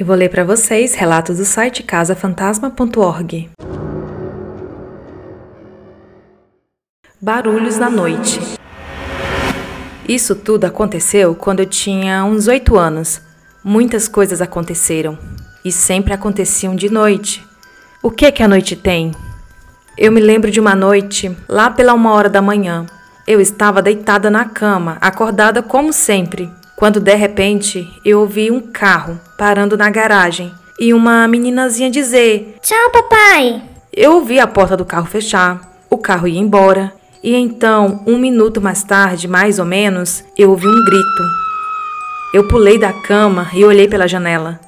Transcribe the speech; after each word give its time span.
Eu 0.00 0.06
vou 0.06 0.16
ler 0.16 0.30
para 0.30 0.44
vocês 0.44 0.94
relatos 0.94 1.36
do 1.36 1.44
site 1.44 1.82
casafantasma.org. 1.82 3.50
Barulhos 7.20 7.76
na 7.76 7.90
noite. 7.90 8.40
Isso 10.08 10.34
tudo 10.34 10.64
aconteceu 10.64 11.34
quando 11.34 11.60
eu 11.60 11.66
tinha 11.66 12.24
uns 12.24 12.48
oito 12.48 12.78
anos. 12.78 13.20
Muitas 13.62 14.08
coisas 14.08 14.40
aconteceram 14.40 15.18
e 15.62 15.70
sempre 15.70 16.14
aconteciam 16.14 16.74
de 16.74 16.90
noite. 16.90 17.46
O 18.02 18.10
que 18.10 18.32
que 18.32 18.42
a 18.42 18.48
noite 18.48 18.74
tem? 18.76 19.12
Eu 19.98 20.10
me 20.10 20.20
lembro 20.22 20.50
de 20.50 20.58
uma 20.58 20.74
noite, 20.74 21.36
lá 21.46 21.68
pela 21.68 21.92
uma 21.92 22.14
hora 22.14 22.30
da 22.30 22.40
manhã. 22.40 22.86
Eu 23.26 23.38
estava 23.38 23.82
deitada 23.82 24.30
na 24.30 24.46
cama, 24.46 24.96
acordada 24.98 25.62
como 25.62 25.92
sempre, 25.92 26.50
quando 26.80 26.98
de 26.98 27.14
repente 27.14 27.86
eu 28.02 28.20
ouvi 28.20 28.50
um 28.50 28.58
carro 28.58 29.20
parando 29.36 29.76
na 29.76 29.90
garagem 29.90 30.50
e 30.80 30.94
uma 30.94 31.28
meninazinha 31.28 31.90
dizer: 31.90 32.56
Tchau, 32.62 32.90
papai! 32.90 33.62
Eu 33.92 34.14
ouvi 34.14 34.40
a 34.40 34.46
porta 34.46 34.78
do 34.78 34.84
carro 34.86 35.04
fechar, 35.04 35.60
o 35.90 35.98
carro 35.98 36.26
ia 36.26 36.40
embora, 36.40 36.90
e 37.22 37.36
então, 37.36 38.02
um 38.06 38.16
minuto 38.16 38.62
mais 38.62 38.82
tarde, 38.82 39.28
mais 39.28 39.58
ou 39.58 39.66
menos, 39.66 40.24
eu 40.38 40.48
ouvi 40.48 40.66
um 40.66 40.84
grito. 40.86 41.22
Eu 42.32 42.48
pulei 42.48 42.78
da 42.78 42.94
cama 42.94 43.48
e 43.52 43.62
olhei 43.62 43.86
pela 43.86 44.08
janela. 44.08 44.58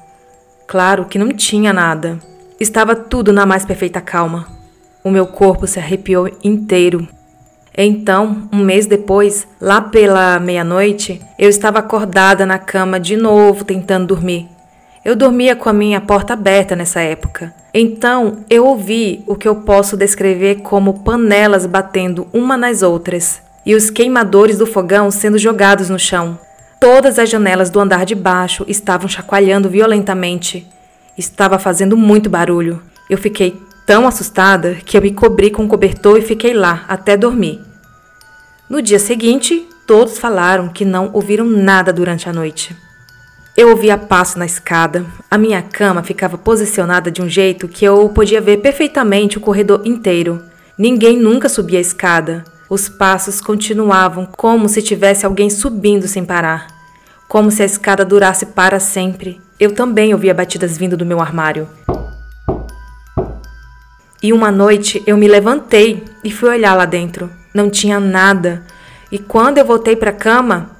Claro 0.67 1.05
que 1.05 1.17
não 1.17 1.29
tinha 1.29 1.73
nada. 1.73 2.19
Estava 2.59 2.95
tudo 2.95 3.33
na 3.33 3.43
mais 3.43 3.65
perfeita 3.65 3.99
calma. 3.99 4.47
O 5.03 5.09
meu 5.09 5.25
corpo 5.25 5.65
se 5.65 5.79
arrepiou 5.79 6.29
inteiro. 6.43 7.07
Então, 7.75 8.47
um 8.51 8.63
mês 8.63 8.85
depois, 8.85 9.47
lá 9.59 9.81
pela 9.81 10.39
meia-noite, 10.39 11.19
eu 11.39 11.49
estava 11.49 11.79
acordada 11.79 12.45
na 12.45 12.59
cama 12.59 12.99
de 12.99 13.17
novo, 13.17 13.65
tentando 13.65 14.07
dormir. 14.07 14.47
Eu 15.03 15.15
dormia 15.15 15.55
com 15.55 15.67
a 15.67 15.73
minha 15.73 15.99
porta 15.99 16.33
aberta 16.33 16.75
nessa 16.75 17.01
época. 17.01 17.53
Então, 17.73 18.37
eu 18.49 18.65
ouvi 18.65 19.23
o 19.27 19.35
que 19.35 19.47
eu 19.47 19.55
posso 19.55 19.97
descrever 19.97 20.61
como 20.61 20.99
panelas 20.99 21.65
batendo 21.65 22.27
uma 22.31 22.55
nas 22.55 22.83
outras 22.83 23.41
e 23.65 23.75
os 23.75 23.89
queimadores 23.89 24.57
do 24.57 24.65
fogão 24.65 25.09
sendo 25.09 25.37
jogados 25.37 25.89
no 25.89 25.97
chão. 25.97 26.37
Todas 26.79 27.17
as 27.17 27.29
janelas 27.29 27.69
do 27.69 27.79
andar 27.79 28.05
de 28.05 28.13
baixo 28.13 28.65
estavam 28.67 29.07
chacoalhando 29.07 29.69
violentamente. 29.69 30.67
Estava 31.17 31.57
fazendo 31.57 31.97
muito 31.97 32.29
barulho. 32.29 32.81
Eu 33.09 33.17
fiquei 33.17 33.59
tão 33.85 34.07
assustada 34.07 34.75
que 34.85 34.97
eu 34.97 35.01
me 35.01 35.11
cobri 35.11 35.49
com 35.49 35.63
um 35.63 35.67
cobertor 35.67 36.17
e 36.17 36.21
fiquei 36.21 36.53
lá 36.53 36.85
até 36.87 37.17
dormir. 37.17 37.61
No 38.69 38.81
dia 38.81 38.99
seguinte, 38.99 39.67
todos 39.85 40.17
falaram 40.17 40.69
que 40.69 40.85
não 40.85 41.09
ouviram 41.13 41.45
nada 41.45 41.91
durante 41.91 42.27
a 42.29 42.33
noite. 42.33 42.75
Eu 43.55 43.69
ouvia 43.69 43.97
passo 43.97 44.39
na 44.39 44.47
escada. 44.47 45.05
A 45.29 45.37
minha 45.37 45.61
cama 45.61 46.01
ficava 46.01 46.39
posicionada 46.39 47.11
de 47.11 47.21
um 47.21 47.29
jeito 47.29 47.67
que 47.67 47.85
eu 47.85 48.09
podia 48.09 48.41
ver 48.41 48.57
perfeitamente 48.57 49.37
o 49.37 49.41
corredor 49.41 49.81
inteiro. 49.85 50.41
Ninguém 50.75 51.15
nunca 51.17 51.47
subia 51.47 51.77
a 51.77 51.81
escada. 51.81 52.43
Os 52.67 52.89
passos 52.89 53.39
continuavam 53.39 54.25
como 54.25 54.67
se 54.67 54.81
tivesse 54.81 55.23
alguém 55.23 55.51
subindo 55.51 56.07
sem 56.07 56.25
parar. 56.25 56.65
Como 57.27 57.51
se 57.51 57.61
a 57.61 57.65
escada 57.65 58.03
durasse 58.03 58.47
para 58.47 58.79
sempre. 58.79 59.39
Eu 59.59 59.71
também 59.71 60.13
ouvia 60.13 60.33
batidas 60.33 60.75
vindo 60.75 60.97
do 60.97 61.05
meu 61.05 61.21
armário. 61.21 61.67
E 64.23 64.31
uma 64.31 64.49
noite 64.49 65.03
eu 65.05 65.17
me 65.17 65.27
levantei 65.27 66.01
e 66.23 66.31
fui 66.31 66.49
olhar 66.49 66.73
lá 66.75 66.85
dentro. 66.85 67.29
Não 67.53 67.69
tinha 67.69 67.99
nada. 67.99 68.63
E 69.11 69.19
quando 69.19 69.57
eu 69.57 69.65
voltei 69.65 69.97
para 69.97 70.11
a 70.11 70.13
cama, 70.13 70.71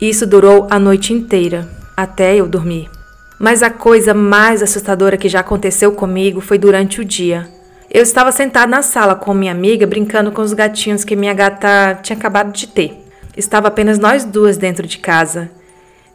isso 0.00 0.26
durou 0.26 0.66
a 0.68 0.76
noite 0.76 1.12
inteira, 1.12 1.68
até 1.96 2.34
eu 2.34 2.48
dormir. 2.48 2.90
Mas 3.38 3.62
a 3.62 3.70
coisa 3.70 4.12
mais 4.12 4.60
assustadora 4.60 5.16
que 5.16 5.28
já 5.28 5.38
aconteceu 5.38 5.92
comigo 5.92 6.40
foi 6.40 6.58
durante 6.58 7.00
o 7.00 7.04
dia. 7.04 7.48
Eu 7.88 8.02
estava 8.02 8.32
sentada 8.32 8.66
na 8.66 8.82
sala 8.82 9.14
com 9.14 9.32
minha 9.32 9.52
amiga 9.52 9.86
brincando 9.86 10.32
com 10.32 10.42
os 10.42 10.52
gatinhos 10.52 11.04
que 11.04 11.14
minha 11.14 11.32
gata 11.32 12.00
tinha 12.02 12.18
acabado 12.18 12.52
de 12.52 12.66
ter. 12.66 13.06
Estava 13.36 13.68
apenas 13.68 14.00
nós 14.00 14.24
duas 14.24 14.56
dentro 14.56 14.84
de 14.84 14.98
casa. 14.98 15.48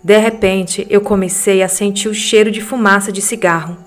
De 0.04 0.18
repente, 0.18 0.86
eu 0.90 1.00
comecei 1.00 1.64
a 1.64 1.70
sentir 1.70 2.10
o 2.10 2.14
cheiro 2.14 2.52
de 2.52 2.60
fumaça 2.60 3.14
de 3.14 3.22
cigarro. 3.22 3.78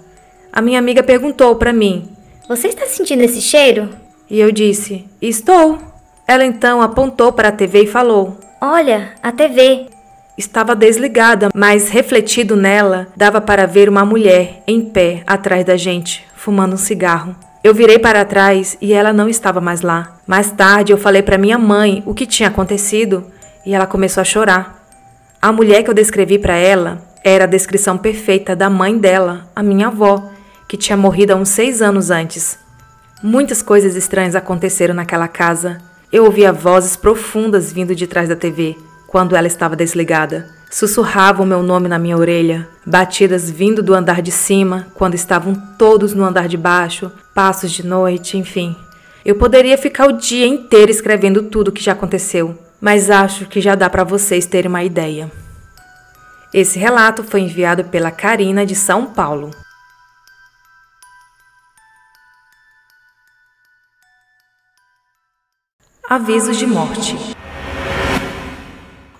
A 0.56 0.62
minha 0.62 0.78
amiga 0.78 1.02
perguntou 1.02 1.54
para 1.56 1.70
mim: 1.70 2.08
Você 2.48 2.68
está 2.68 2.86
sentindo 2.86 3.22
esse 3.22 3.42
cheiro? 3.42 3.90
E 4.30 4.40
eu 4.40 4.50
disse: 4.50 5.04
Estou. 5.20 5.78
Ela 6.26 6.46
então 6.46 6.80
apontou 6.80 7.30
para 7.30 7.50
a 7.50 7.52
TV 7.52 7.82
e 7.82 7.86
falou: 7.86 8.38
Olha, 8.58 9.10
a 9.22 9.30
TV. 9.30 9.88
Estava 10.38 10.74
desligada, 10.74 11.50
mas 11.54 11.90
refletido 11.90 12.56
nela 12.56 13.08
dava 13.14 13.38
para 13.38 13.66
ver 13.66 13.86
uma 13.86 14.02
mulher 14.02 14.62
em 14.66 14.80
pé 14.80 15.22
atrás 15.26 15.62
da 15.62 15.76
gente, 15.76 16.24
fumando 16.34 16.72
um 16.72 16.78
cigarro. 16.78 17.36
Eu 17.62 17.74
virei 17.74 17.98
para 17.98 18.24
trás 18.24 18.78
e 18.80 18.94
ela 18.94 19.12
não 19.12 19.28
estava 19.28 19.60
mais 19.60 19.82
lá. 19.82 20.16
Mais 20.26 20.50
tarde 20.50 20.90
eu 20.90 20.96
falei 20.96 21.20
para 21.20 21.36
minha 21.36 21.58
mãe 21.58 22.02
o 22.06 22.14
que 22.14 22.24
tinha 22.24 22.48
acontecido 22.48 23.26
e 23.64 23.74
ela 23.74 23.86
começou 23.86 24.22
a 24.22 24.24
chorar. 24.24 24.82
A 25.40 25.52
mulher 25.52 25.82
que 25.82 25.90
eu 25.90 25.94
descrevi 25.94 26.38
para 26.38 26.56
ela 26.56 27.02
era 27.22 27.44
a 27.44 27.48
descrição 27.48 27.98
perfeita 27.98 28.56
da 28.56 28.70
mãe 28.70 28.96
dela, 28.96 29.48
a 29.54 29.62
minha 29.62 29.88
avó, 29.88 30.30
que 30.68 30.76
tinha 30.76 30.96
morrido 30.96 31.32
há 31.32 31.36
uns 31.36 31.48
seis 31.48 31.80
anos 31.80 32.10
antes. 32.10 32.58
Muitas 33.22 33.62
coisas 33.62 33.96
estranhas 33.96 34.34
aconteceram 34.34 34.94
naquela 34.94 35.28
casa. 35.28 35.78
Eu 36.12 36.24
ouvia 36.24 36.52
vozes 36.52 36.96
profundas 36.96 37.72
vindo 37.72 37.94
de 37.94 38.06
trás 38.06 38.28
da 38.28 38.36
TV, 38.36 38.76
quando 39.06 39.34
ela 39.34 39.46
estava 39.46 39.76
desligada. 39.76 40.48
Sussurravam 40.70 41.46
meu 41.46 41.62
nome 41.62 41.88
na 41.88 41.98
minha 41.98 42.16
orelha, 42.16 42.68
batidas 42.84 43.50
vindo 43.50 43.82
do 43.82 43.94
andar 43.94 44.20
de 44.20 44.30
cima, 44.30 44.88
quando 44.94 45.14
estavam 45.14 45.54
todos 45.78 46.12
no 46.12 46.24
andar 46.24 46.48
de 46.48 46.56
baixo, 46.56 47.10
passos 47.34 47.70
de 47.70 47.86
noite, 47.86 48.36
enfim. 48.36 48.76
Eu 49.24 49.36
poderia 49.36 49.78
ficar 49.78 50.06
o 50.06 50.12
dia 50.12 50.46
inteiro 50.46 50.90
escrevendo 50.90 51.44
tudo 51.44 51.68
o 51.68 51.72
que 51.72 51.82
já 51.82 51.92
aconteceu, 51.92 52.58
mas 52.80 53.10
acho 53.10 53.46
que 53.46 53.60
já 53.60 53.74
dá 53.74 53.88
para 53.88 54.04
vocês 54.04 54.46
terem 54.46 54.68
uma 54.68 54.84
ideia. 54.84 55.30
Esse 56.52 56.78
relato 56.78 57.24
foi 57.24 57.40
enviado 57.40 57.84
pela 57.84 58.10
Karina 58.10 58.64
de 58.64 58.74
São 58.74 59.06
Paulo. 59.06 59.50
Avisos 66.08 66.56
de 66.56 66.68
morte. 66.68 67.16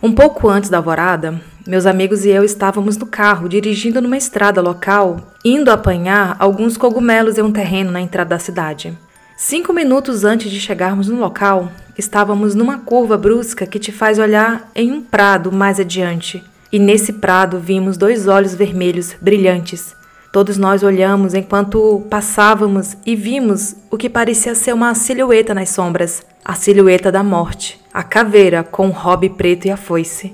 Um 0.01 0.13
pouco 0.13 0.49
antes 0.49 0.71
da 0.71 0.77
alvorada, 0.77 1.41
meus 1.67 1.85
amigos 1.85 2.25
e 2.25 2.29
eu 2.29 2.45
estávamos 2.45 2.97
no 2.97 3.07
carro 3.07 3.49
dirigindo 3.49 4.01
numa 4.01 4.17
estrada 4.17 4.61
local, 4.61 5.35
indo 5.45 5.69
apanhar 5.73 6.37
alguns 6.39 6.77
cogumelos 6.77 7.39
em 7.39 7.43
um 7.43 7.51
terreno 7.51 7.91
na 7.91 8.01
entrada 8.01 8.31
da 8.31 8.39
cidade. 8.39 8.97
Cinco 9.37 9.73
minutos 9.73 10.23
antes 10.23 10.49
de 10.49 10.61
chegarmos 10.61 11.09
no 11.09 11.19
local, 11.19 11.73
estávamos 11.99 12.55
numa 12.55 12.79
curva 12.79 13.19
brusca 13.19 13.67
que 13.67 13.81
te 13.81 13.91
faz 13.91 14.21
olhar 14.21 14.71
em 14.73 14.93
um 14.93 15.03
prado 15.03 15.51
mais 15.51 15.81
adiante. 15.81 16.45
E 16.71 16.79
nesse 16.79 17.15
prado 17.15 17.59
vimos 17.59 17.97
dois 17.97 18.29
olhos 18.29 18.55
vermelhos 18.55 19.17
brilhantes 19.21 19.97
Todos 20.37 20.59
nós 20.59 20.83
olhamos 20.83 21.33
enquanto 21.33 22.05
passávamos 22.11 22.95
e 23.07 23.17
vimos 23.17 23.75
o 23.91 23.97
que 23.97 24.07
parecia 24.07 24.55
ser 24.55 24.75
uma 24.75 24.95
silhueta 24.95 25.55
nas 25.55 25.71
sombras, 25.71 26.23
a 26.49 26.55
silhueta 26.55 27.11
da 27.11 27.25
morte, 27.25 27.81
a 27.93 28.05
caveira 28.05 28.63
com 28.63 28.87
o 28.87 28.93
robe 28.93 29.31
preto 29.31 29.67
e 29.67 29.71
a 29.71 29.77
foice. 29.77 30.33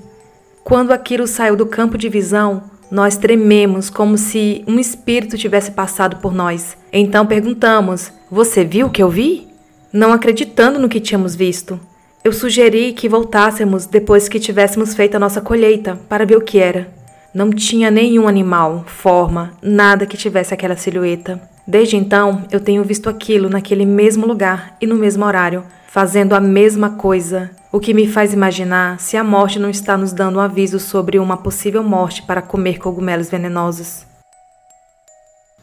Quando 0.63 0.91
aquilo 0.91 1.25
saiu 1.25 1.55
do 1.55 1.65
campo 1.65 1.97
de 1.97 2.07
visão, 2.07 2.65
nós 2.91 3.17
trememos 3.17 3.89
como 3.89 4.15
se 4.15 4.63
um 4.67 4.77
espírito 4.77 5.39
tivesse 5.39 5.71
passado 5.71 6.17
por 6.17 6.31
nós. 6.31 6.77
Então 6.91 7.25
perguntamos: 7.25 8.13
Você 8.29 8.63
viu 8.63 8.85
o 8.85 8.89
que 8.91 9.01
eu 9.01 9.09
vi? 9.09 9.47
Não 9.91 10.13
acreditando 10.13 10.77
no 10.77 10.87
que 10.87 10.99
tínhamos 10.99 11.33
visto. 11.33 11.79
Eu 12.23 12.31
sugeri 12.31 12.93
que 12.93 13.09
voltássemos 13.09 13.87
depois 13.87 14.29
que 14.29 14.39
tivéssemos 14.39 14.93
feito 14.93 15.15
a 15.15 15.19
nossa 15.19 15.41
colheita 15.41 15.99
para 16.07 16.27
ver 16.27 16.37
o 16.37 16.41
que 16.41 16.59
era. 16.59 16.93
Não 17.33 17.49
tinha 17.49 17.89
nenhum 17.89 18.27
animal, 18.27 18.83
forma, 18.85 19.53
nada 19.63 20.05
que 20.05 20.15
tivesse 20.15 20.53
aquela 20.53 20.77
silhueta. 20.77 21.41
Desde 21.65 21.97
então, 21.97 22.43
eu 22.51 22.59
tenho 22.59 22.83
visto 22.83 23.09
aquilo 23.09 23.49
naquele 23.49 23.83
mesmo 23.85 24.27
lugar 24.27 24.77
e 24.79 24.85
no 24.85 24.95
mesmo 24.95 25.25
horário, 25.25 25.63
fazendo 25.93 26.33
a 26.33 26.39
mesma 26.39 26.95
coisa, 26.95 27.51
o 27.71 27.79
que 27.79 27.93
me 27.93 28.07
faz 28.07 28.33
imaginar 28.33 28.99
se 28.99 29.15
a 29.15 29.23
morte 29.23 29.59
não 29.59 29.69
está 29.69 29.95
nos 29.95 30.11
dando 30.11 30.37
um 30.37 30.41
aviso 30.41 30.79
sobre 30.79 31.19
uma 31.19 31.37
possível 31.37 31.83
morte 31.83 32.23
para 32.23 32.41
comer 32.41 32.79
cogumelos 32.79 33.29
venenosos. 33.29 34.03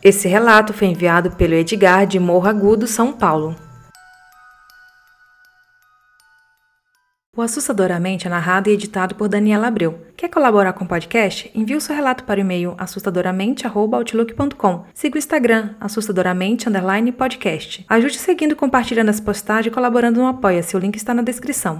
Esse 0.01 0.29
relato 0.29 0.73
foi 0.73 0.87
enviado 0.87 1.33
pelo 1.33 1.55
Edgar 1.55 2.07
de 2.07 2.21
Morro 2.21 2.47
Agudo, 2.47 2.87
São 2.87 3.13
Paulo. 3.13 3.57
O 7.37 7.43
Assustadoramente 7.43 8.27
é 8.27 8.31
narrado 8.31 8.69
e 8.69 8.73
editado 8.73 9.15
por 9.15 9.29
Daniela 9.29 9.69
Abreu. 9.69 10.01
Quer 10.17 10.29
colaborar 10.29 10.73
com 10.73 10.85
o 10.85 10.89
podcast? 10.89 11.49
Envie 11.55 11.77
o 11.77 11.81
seu 11.81 11.95
relato 11.95 12.25
para 12.25 12.39
o 12.39 12.41
e-mail 12.41 12.75
assustadoramente.outlook.com. 12.77 14.85
Siga 14.93 15.15
o 15.15 15.19
Instagram, 15.19 15.77
assustadoramente 15.79 16.67
podcast. 17.13 17.87
Ajude 17.89 18.19
seguindo, 18.19 18.57
compartilhando 18.57 19.11
as 19.11 19.21
postagens 19.21 19.71
e 19.71 19.75
colaborando 19.75 20.21
no 20.21 20.27
Apoia-se. 20.27 20.77
O 20.77 20.81
link 20.81 20.97
está 20.97 21.15
na 21.15 21.23
descrição. 21.23 21.79